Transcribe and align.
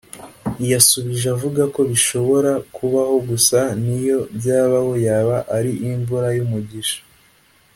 yasubije 0.71 1.25
avugako 1.35 1.79
bishobora 1.91 2.51
kubaho 2.75 3.15
gusa 3.29 3.59
niyo 3.83 4.17
byabaho 4.37 4.91
yaba 5.07 5.37
ari 5.57 5.71
imvura 5.89 6.27
y’ 6.37 6.39
umugisha 6.45 6.99